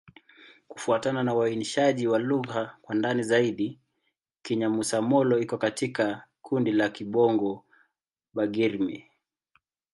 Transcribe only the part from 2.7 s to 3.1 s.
kwa